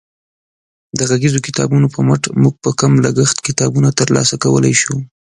[0.97, 4.95] د غږیزو کتابونو په مټ موږ په کم لګښت کتابونه ترلاسه کولی شو.